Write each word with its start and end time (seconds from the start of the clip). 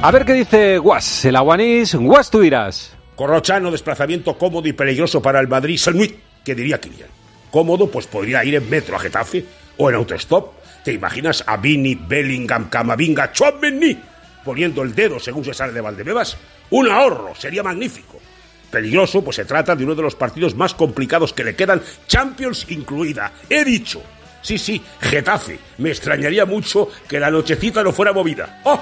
A 0.00 0.12
ver 0.12 0.24
qué 0.24 0.32
dice 0.32 0.78
Guas, 0.78 1.24
el 1.24 1.34
aguanís. 1.34 1.96
Guas, 1.96 2.30
tú 2.30 2.40
dirás. 2.40 2.96
Corrochano, 3.16 3.68
desplazamiento 3.72 4.38
cómodo 4.38 4.68
y 4.68 4.72
peligroso 4.72 5.20
para 5.20 5.40
el 5.40 5.48
Madrid. 5.48 5.76
Sanuit, 5.76 6.16
que 6.44 6.54
diría 6.54 6.80
Kilian. 6.80 7.08
Cómodo, 7.50 7.90
pues 7.90 8.06
podría 8.06 8.44
ir 8.44 8.54
en 8.54 8.70
metro 8.70 8.94
a 8.94 9.00
Getafe 9.00 9.44
o 9.76 9.88
en 9.90 9.96
autostop. 9.96 10.52
¿Te 10.84 10.92
imaginas 10.92 11.42
a 11.44 11.56
Vini, 11.56 11.96
Bellingham, 11.96 12.68
Camavinga, 12.68 13.32
Chouameni 13.32 13.98
poniendo 14.44 14.82
el 14.82 14.94
dedo 14.94 15.18
según 15.18 15.44
se 15.44 15.52
sale 15.52 15.72
de 15.72 15.80
Valdebebas? 15.80 16.36
Un 16.70 16.88
ahorro, 16.88 17.34
sería 17.34 17.64
magnífico. 17.64 18.20
Peligroso, 18.70 19.24
pues 19.24 19.34
se 19.34 19.46
trata 19.46 19.74
de 19.74 19.82
uno 19.82 19.96
de 19.96 20.02
los 20.02 20.14
partidos 20.14 20.54
más 20.54 20.74
complicados 20.74 21.32
que 21.32 21.42
le 21.42 21.56
quedan, 21.56 21.82
Champions 22.06 22.66
incluida. 22.68 23.32
He 23.50 23.64
dicho. 23.64 24.00
Sí, 24.42 24.58
sí, 24.58 24.80
Getafe. 25.00 25.58
Me 25.78 25.90
extrañaría 25.90 26.46
mucho 26.46 26.88
que 27.08 27.18
la 27.18 27.32
nochecita 27.32 27.82
no 27.82 27.92
fuera 27.92 28.12
movida. 28.12 28.60
¡Oh! 28.64 28.80